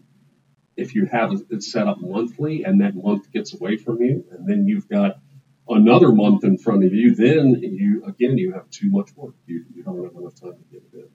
if 0.76 0.94
you 0.94 1.06
have 1.06 1.32
it 1.50 1.62
set 1.62 1.86
up 1.86 1.98
monthly 2.00 2.64
and 2.64 2.80
that 2.80 2.94
month 2.96 3.30
gets 3.32 3.54
away 3.54 3.76
from 3.76 4.02
you, 4.02 4.24
and 4.32 4.48
then 4.48 4.66
you've 4.66 4.88
got 4.88 5.20
another 5.68 6.12
month 6.12 6.44
in 6.44 6.58
front 6.58 6.84
of 6.84 6.92
you, 6.92 7.14
then 7.14 7.60
you 7.62 8.04
again 8.06 8.38
you 8.38 8.52
have 8.52 8.68
too 8.70 8.90
much 8.90 9.10
work. 9.16 9.34
You, 9.46 9.64
you 9.74 9.82
don't 9.82 10.02
have 10.04 10.14
enough 10.14 10.34
time 10.34 10.54
to 10.54 10.64
get 10.70 10.82
it 10.92 10.96
in. 10.96 11.08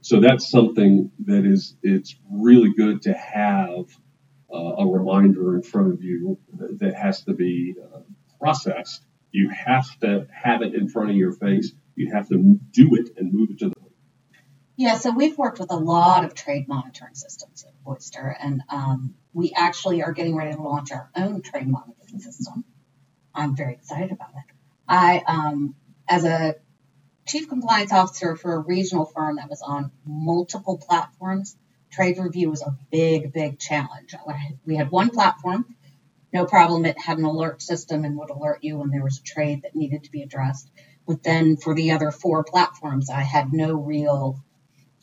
So 0.00 0.20
that's 0.20 0.50
something 0.50 1.10
that 1.26 1.44
is 1.44 1.76
it's 1.82 2.16
really 2.30 2.72
good 2.74 3.02
to 3.02 3.12
have 3.12 3.86
uh, 4.52 4.56
a 4.56 4.86
reminder 4.86 5.56
in 5.56 5.62
front 5.62 5.92
of 5.92 6.02
you 6.02 6.38
that, 6.78 6.94
has 6.94 7.22
to 7.24 7.34
be 7.34 7.74
uh, 7.82 8.00
processed. 8.40 9.02
You 9.30 9.50
have 9.50 9.86
to 10.00 10.26
have 10.32 10.62
it 10.62 10.74
in 10.74 10.88
front 10.88 11.10
of 11.10 11.16
your 11.16 11.32
face. 11.32 11.72
You 11.96 12.12
have 12.12 12.28
to 12.28 12.58
do 12.70 12.94
it 12.94 13.10
and 13.16 13.32
move 13.32 13.50
it 13.50 13.58
to 13.58 13.68
the 13.68 13.74
yeah, 14.78 14.96
so 14.96 15.10
we've 15.10 15.36
worked 15.36 15.58
with 15.58 15.72
a 15.72 15.76
lot 15.76 16.24
of 16.24 16.34
trade 16.34 16.68
monitoring 16.68 17.16
systems 17.16 17.64
at 17.64 17.72
Oyster, 17.84 18.36
and 18.40 18.62
um, 18.68 19.16
we 19.32 19.52
actually 19.56 20.04
are 20.04 20.12
getting 20.12 20.36
ready 20.36 20.54
to 20.54 20.62
launch 20.62 20.92
our 20.92 21.10
own 21.16 21.42
trade 21.42 21.66
monitoring 21.66 22.20
system. 22.20 22.64
I'm 23.38 23.54
very 23.56 23.74
excited 23.74 24.10
about 24.10 24.30
it. 24.30 24.54
I, 24.88 25.22
um, 25.26 25.76
as 26.08 26.24
a 26.24 26.56
chief 27.26 27.48
compliance 27.48 27.92
officer 27.92 28.34
for 28.34 28.54
a 28.54 28.58
regional 28.58 29.04
firm 29.04 29.36
that 29.36 29.48
was 29.48 29.62
on 29.62 29.92
multiple 30.04 30.76
platforms, 30.78 31.56
trade 31.90 32.18
review 32.18 32.50
was 32.50 32.62
a 32.62 32.76
big, 32.90 33.32
big 33.32 33.58
challenge. 33.58 34.14
We 34.66 34.76
had 34.76 34.90
one 34.90 35.10
platform, 35.10 35.76
no 36.32 36.46
problem. 36.46 36.84
It 36.84 37.00
had 37.00 37.18
an 37.18 37.24
alert 37.24 37.62
system 37.62 38.04
and 38.04 38.18
would 38.18 38.30
alert 38.30 38.58
you 38.62 38.78
when 38.78 38.90
there 38.90 39.04
was 39.04 39.18
a 39.18 39.22
trade 39.22 39.62
that 39.62 39.76
needed 39.76 40.04
to 40.04 40.10
be 40.10 40.22
addressed. 40.22 40.68
But 41.06 41.22
then 41.22 41.56
for 41.56 41.74
the 41.74 41.92
other 41.92 42.10
four 42.10 42.44
platforms, 42.44 43.08
I 43.08 43.22
had 43.22 43.52
no 43.52 43.74
real 43.74 44.42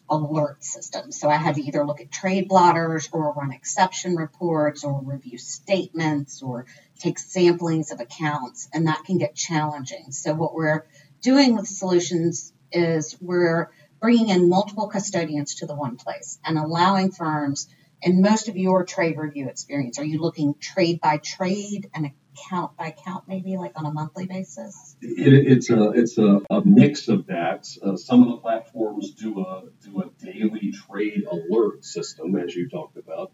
alert 0.09 0.63
system. 0.63 1.11
So 1.11 1.29
I 1.29 1.37
had 1.37 1.55
to 1.55 1.61
either 1.61 1.85
look 1.85 2.01
at 2.01 2.11
trade 2.11 2.47
blotters 2.47 3.09
or 3.11 3.33
run 3.33 3.51
exception 3.51 4.15
reports 4.15 4.83
or 4.83 5.01
review 5.01 5.37
statements 5.37 6.41
or 6.41 6.65
take 6.99 7.17
samplings 7.17 7.91
of 7.91 7.99
accounts, 7.99 8.69
and 8.73 8.87
that 8.87 9.03
can 9.05 9.17
get 9.17 9.35
challenging. 9.35 10.11
So 10.11 10.33
what 10.33 10.53
we're 10.53 10.85
doing 11.21 11.55
with 11.55 11.67
solutions 11.67 12.53
is 12.71 13.17
we're 13.19 13.71
bringing 13.99 14.29
in 14.29 14.49
multiple 14.49 14.87
custodians 14.87 15.55
to 15.55 15.65
the 15.65 15.75
one 15.75 15.97
place 15.97 16.39
and 16.45 16.57
allowing 16.57 17.11
firms 17.11 17.67
in 18.01 18.21
most 18.21 18.47
of 18.49 18.55
your 18.55 18.85
trade 18.85 19.17
review 19.17 19.49
experience, 19.49 19.97
are 19.97 20.05
you 20.05 20.19
looking 20.19 20.53
trade 20.59 20.99
by 21.01 21.17
trade 21.17 21.89
and 21.93 22.11
count 22.49 22.77
by 22.77 22.91
count, 22.91 23.25
maybe 23.27 23.57
like 23.57 23.73
on 23.75 23.85
a 23.85 23.91
monthly 23.91 24.25
basis? 24.25 24.95
It, 25.01 25.33
it's 25.51 25.69
a 25.69 25.91
it's 25.91 26.17
a, 26.17 26.41
a 26.49 26.61
mix 26.65 27.07
of 27.07 27.27
that. 27.27 27.67
Uh, 27.81 27.95
some 27.95 28.23
of 28.23 28.29
the 28.29 28.37
platforms 28.37 29.11
do 29.11 29.39
a 29.39 29.63
do 29.83 30.01
a 30.01 30.25
daily 30.25 30.71
trade 30.71 31.23
alert 31.29 31.83
system, 31.85 32.35
as 32.35 32.55
you 32.55 32.69
talked 32.69 32.97
about, 32.97 33.31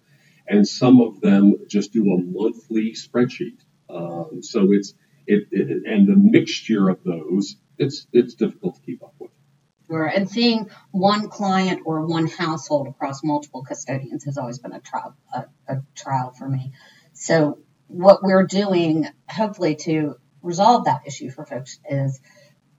and 0.48 0.68
some 0.68 1.02
of 1.02 1.22
them 1.22 1.56
just 1.68 1.94
do 1.94 2.04
a 2.14 2.18
monthly 2.22 2.94
spreadsheet. 2.94 3.60
Um, 3.90 4.42
so 4.42 4.72
it's 4.72 4.94
it, 5.28 5.48
it, 5.52 5.84
and 5.86 6.08
the 6.08 6.16
mixture 6.16 6.90
of 6.90 7.04
those, 7.04 7.56
it's 7.78 8.08
it's 8.12 8.36
difficult 8.36 8.76
to 8.76 8.82
keep 8.82 9.04
up 9.04 9.14
with. 9.20 9.32
Where, 9.88 10.06
and 10.06 10.30
seeing 10.30 10.70
one 10.92 11.28
client 11.28 11.82
or 11.86 12.06
one 12.06 12.28
household 12.28 12.88
across 12.88 13.24
multiple 13.26 13.64
custodians 13.64 14.24
has 14.24 14.38
always 14.38 14.58
been 14.58 14.72
a 14.72 14.80
trial, 14.80 15.16
a, 15.34 15.44
a 15.68 15.84
trial 15.96 16.32
for 16.32 16.48
me. 16.48 16.72
So 17.14 17.60
what 17.92 18.24
we're 18.24 18.46
doing, 18.46 19.08
hopefully 19.30 19.76
to 19.76 20.16
resolve 20.42 20.86
that 20.86 21.02
issue 21.06 21.30
for 21.30 21.46
folks 21.46 21.80
is 21.90 22.20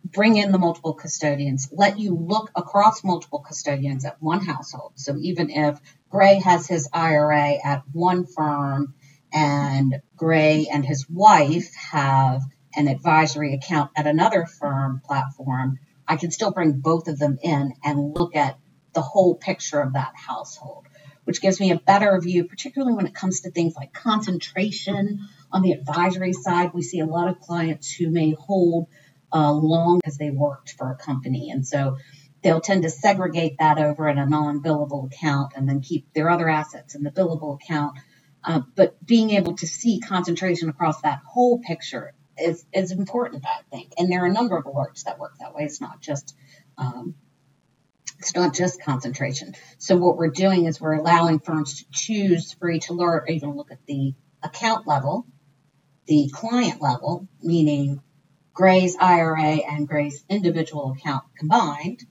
bring 0.04 0.36
in 0.36 0.52
the 0.52 0.58
multiple 0.58 0.94
custodians, 0.94 1.68
let 1.70 1.98
you 1.98 2.14
look 2.14 2.50
across 2.56 3.04
multiple 3.04 3.40
custodians 3.40 4.04
at 4.04 4.20
one 4.20 4.40
household. 4.44 4.92
So 4.96 5.16
even 5.18 5.50
if 5.50 5.78
Gray 6.10 6.40
has 6.40 6.66
his 6.66 6.88
IRA 6.92 7.54
at 7.62 7.82
one 7.92 8.26
firm 8.26 8.94
and 9.32 10.00
Gray 10.16 10.66
and 10.72 10.84
his 10.84 11.08
wife 11.08 11.72
have 11.74 12.42
an 12.74 12.88
advisory 12.88 13.54
account 13.54 13.90
at 13.96 14.06
another 14.06 14.46
firm 14.46 15.00
platform, 15.04 15.78
I 16.08 16.16
can 16.16 16.30
still 16.30 16.52
bring 16.52 16.80
both 16.80 17.08
of 17.08 17.18
them 17.18 17.38
in 17.42 17.74
and 17.84 18.14
look 18.14 18.34
at 18.34 18.58
the 18.94 19.02
whole 19.02 19.34
picture 19.34 19.80
of 19.80 19.94
that 19.94 20.12
household, 20.14 20.86
which 21.24 21.40
gives 21.40 21.60
me 21.60 21.70
a 21.70 21.78
better 21.78 22.18
view, 22.20 22.44
particularly 22.44 22.94
when 22.94 23.06
it 23.06 23.14
comes 23.14 23.42
to 23.42 23.50
things 23.50 23.74
like 23.76 23.92
concentration. 23.92 25.28
On 25.52 25.62
the 25.62 25.72
advisory 25.72 26.32
side, 26.32 26.72
we 26.74 26.82
see 26.82 27.00
a 27.00 27.06
lot 27.06 27.28
of 27.28 27.40
clients 27.40 27.92
who 27.92 28.10
may 28.10 28.32
hold 28.32 28.88
uh, 29.32 29.52
long 29.52 29.98
because 29.98 30.18
they 30.18 30.30
worked 30.30 30.72
for 30.72 30.90
a 30.90 30.96
company. 30.96 31.50
And 31.50 31.66
so 31.66 31.96
they'll 32.42 32.60
tend 32.60 32.82
to 32.82 32.90
segregate 32.90 33.56
that 33.58 33.78
over 33.78 34.08
in 34.08 34.18
a 34.18 34.26
non 34.26 34.62
billable 34.62 35.06
account 35.06 35.52
and 35.56 35.68
then 35.68 35.80
keep 35.80 36.12
their 36.12 36.28
other 36.28 36.48
assets 36.48 36.94
in 36.94 37.02
the 37.02 37.10
billable 37.10 37.58
account. 37.62 37.98
Uh, 38.44 38.60
but 38.74 39.04
being 39.04 39.30
able 39.30 39.54
to 39.56 39.66
see 39.66 40.00
concentration 40.00 40.68
across 40.68 41.00
that 41.02 41.20
whole 41.24 41.60
picture 41.60 42.12
is, 42.36 42.64
is 42.72 42.90
important, 42.90 43.44
I 43.46 43.60
think. 43.70 43.92
And 43.98 44.10
there 44.10 44.24
are 44.24 44.26
a 44.26 44.32
number 44.32 44.56
of 44.56 44.64
alerts 44.64 45.04
that 45.04 45.18
work 45.18 45.34
that 45.38 45.54
way. 45.54 45.62
It's 45.62 45.80
not 45.80 46.00
just 46.00 46.34
um, 46.76 47.14
it's 48.22 48.36
not 48.36 48.54
just 48.54 48.80
concentration. 48.80 49.52
So 49.78 49.96
what 49.96 50.16
we're 50.16 50.30
doing 50.30 50.66
is 50.66 50.80
we're 50.80 50.94
allowing 50.94 51.40
firms 51.40 51.78
to 51.78 51.84
choose 51.90 52.52
for 52.52 52.70
each 52.70 52.88
alert. 52.88 53.24
Are 53.26 53.32
you 53.32 53.40
going 53.40 53.52
to 53.52 53.58
look 53.58 53.72
at 53.72 53.84
the 53.86 54.14
account 54.44 54.86
level, 54.86 55.26
the 56.06 56.30
client 56.32 56.80
level, 56.80 57.26
meaning 57.42 58.00
Gray's 58.54 58.96
IRA 59.00 59.56
and 59.68 59.88
Gray's 59.88 60.24
individual 60.28 60.92
account 60.92 61.24
combined? 61.36 62.04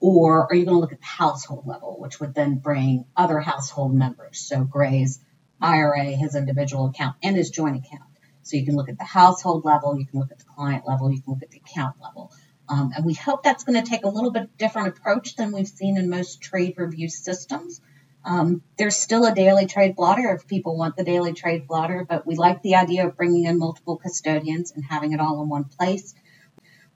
Or 0.00 0.50
are 0.50 0.54
you 0.54 0.64
going 0.64 0.76
to 0.76 0.80
look 0.80 0.92
at 0.92 1.00
the 1.00 1.06
household 1.06 1.66
level, 1.66 1.96
which 1.98 2.18
would 2.18 2.34
then 2.34 2.54
bring 2.56 3.04
other 3.14 3.40
household 3.40 3.94
members? 3.94 4.40
So 4.40 4.64
Gray's 4.64 5.20
IRA, 5.60 6.04
his 6.04 6.34
individual 6.34 6.86
account, 6.86 7.16
and 7.22 7.36
his 7.36 7.50
joint 7.50 7.76
account. 7.76 8.08
So 8.42 8.56
you 8.56 8.64
can 8.64 8.74
look 8.74 8.88
at 8.88 8.96
the 8.96 9.04
household 9.04 9.66
level, 9.66 9.98
you 9.98 10.06
can 10.06 10.18
look 10.18 10.32
at 10.32 10.38
the 10.38 10.46
client 10.56 10.84
level, 10.88 11.12
you 11.12 11.20
can 11.20 11.34
look 11.34 11.42
at 11.42 11.50
the 11.50 11.60
account 11.60 11.96
level. 12.02 12.32
Um, 12.70 12.92
and 12.94 13.04
we 13.04 13.14
hope 13.14 13.42
that's 13.42 13.64
going 13.64 13.82
to 13.82 13.88
take 13.88 14.04
a 14.04 14.08
little 14.08 14.30
bit 14.30 14.56
different 14.56 14.88
approach 14.88 15.34
than 15.34 15.50
we've 15.50 15.66
seen 15.66 15.98
in 15.98 16.08
most 16.08 16.40
trade 16.40 16.74
review 16.76 17.08
systems. 17.08 17.80
Um, 18.24 18.62
there's 18.78 18.96
still 18.96 19.24
a 19.24 19.34
daily 19.34 19.66
trade 19.66 19.96
blotter 19.96 20.32
if 20.34 20.46
people 20.46 20.76
want 20.76 20.96
the 20.96 21.02
daily 21.02 21.32
trade 21.32 21.66
blotter, 21.66 22.06
but 22.08 22.26
we 22.26 22.36
like 22.36 22.62
the 22.62 22.76
idea 22.76 23.06
of 23.06 23.16
bringing 23.16 23.44
in 23.44 23.58
multiple 23.58 23.96
custodians 23.96 24.72
and 24.72 24.84
having 24.84 25.12
it 25.12 25.20
all 25.20 25.42
in 25.42 25.48
one 25.48 25.64
place. 25.64 26.14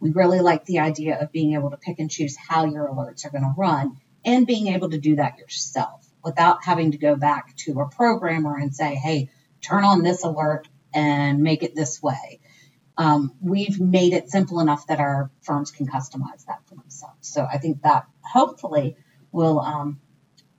We 0.00 0.10
really 0.10 0.40
like 0.40 0.64
the 0.64 0.80
idea 0.80 1.20
of 1.20 1.32
being 1.32 1.54
able 1.54 1.70
to 1.70 1.76
pick 1.76 1.98
and 1.98 2.10
choose 2.10 2.36
how 2.36 2.66
your 2.66 2.86
alerts 2.86 3.24
are 3.24 3.30
going 3.30 3.42
to 3.42 3.54
run 3.56 3.96
and 4.24 4.46
being 4.46 4.68
able 4.68 4.90
to 4.90 4.98
do 4.98 5.16
that 5.16 5.38
yourself 5.38 6.06
without 6.22 6.64
having 6.64 6.92
to 6.92 6.98
go 6.98 7.16
back 7.16 7.56
to 7.56 7.80
a 7.80 7.88
programmer 7.88 8.56
and 8.56 8.74
say, 8.74 8.94
hey, 8.94 9.30
turn 9.60 9.84
on 9.84 10.02
this 10.02 10.22
alert 10.24 10.68
and 10.92 11.40
make 11.40 11.62
it 11.62 11.74
this 11.74 12.02
way. 12.02 12.40
Um, 12.96 13.32
we've 13.40 13.80
made 13.80 14.12
it 14.12 14.30
simple 14.30 14.60
enough 14.60 14.86
that 14.86 15.00
our 15.00 15.30
firms 15.42 15.70
can 15.70 15.86
customize 15.86 16.46
that 16.46 16.60
for 16.66 16.76
themselves. 16.76 17.28
So 17.28 17.46
I 17.50 17.58
think 17.58 17.82
that 17.82 18.06
hopefully 18.22 18.96
will 19.32 19.58
um, 19.58 20.00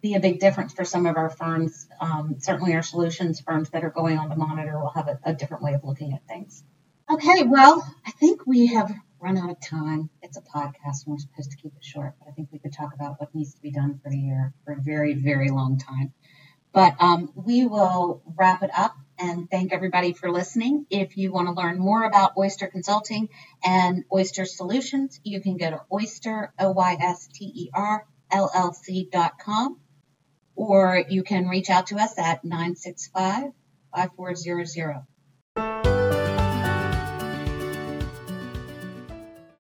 be 0.02 0.16
a 0.16 0.20
big 0.20 0.40
difference 0.40 0.74
for 0.74 0.84
some 0.84 1.06
of 1.06 1.16
our 1.16 1.30
firms. 1.30 1.88
Um, 2.00 2.36
certainly, 2.40 2.74
our 2.74 2.84
solutions 2.84 3.40
firms 3.40 3.70
that 3.70 3.84
are 3.84 3.90
going 3.90 4.18
on 4.18 4.30
to 4.30 4.36
monitor 4.36 4.78
will 4.80 4.92
have 4.92 5.08
a, 5.08 5.20
a 5.24 5.34
different 5.34 5.64
way 5.64 5.74
of 5.74 5.84
looking 5.84 6.14
at 6.14 6.28
things. 6.28 6.64
Okay, 7.10 7.44
well, 7.44 7.86
I 8.06 8.12
think 8.12 8.46
we 8.46 8.68
have 8.68 8.92
run 9.20 9.38
out 9.38 9.50
of 9.50 9.60
time. 9.62 10.10
It's 10.22 10.38
a 10.38 10.42
podcast 10.42 11.06
and 11.06 11.14
we're 11.14 11.20
supposed 11.20 11.52
to 11.52 11.58
keep 11.58 11.74
it 11.76 11.84
short, 11.84 12.14
but 12.20 12.28
I 12.28 12.32
think 12.32 12.50
we 12.52 12.60
could 12.60 12.74
talk 12.74 12.94
about 12.94 13.20
what 13.20 13.34
needs 13.34 13.54
to 13.54 13.62
be 13.62 13.72
done 13.72 14.00
for 14.04 14.10
a 14.10 14.16
year 14.16 14.54
for 14.66 14.74
a 14.74 14.82
very, 14.82 15.14
very 15.14 15.50
long 15.50 15.78
time. 15.78 16.14
But 16.74 16.96
um, 17.00 17.32
we 17.34 17.66
will 17.66 18.22
wrap 18.36 18.62
it 18.62 18.72
up 18.76 18.96
and 19.20 19.50
thank 19.50 19.74
everybody 19.74 20.14
for 20.14 20.32
listening. 20.32 20.86
If 20.90 21.18
you 21.18 21.32
want 21.32 21.48
to 21.48 21.54
learn 21.54 21.80
more 21.80 22.04
about 22.04 22.34
Oyster 22.38 22.68
Consulting 22.68 23.30
and 23.64 24.04
Oyster 24.12 24.46
Solutions, 24.46 25.20
you 25.24 25.42
can 25.42 25.58
go 25.58 25.70
to 25.70 25.82
oyster, 25.92 26.54
O-Y-S-T-E-R, 26.60 28.06
LLC.com 28.32 29.80
or 30.56 31.04
you 31.10 31.24
can 31.24 31.48
reach 31.48 31.70
out 31.70 31.88
to 31.88 31.98
us 31.98 32.18
at 32.18 32.44
965 32.44 33.52
5400. 33.94 35.95